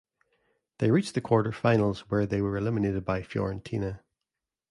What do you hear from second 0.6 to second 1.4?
They reached the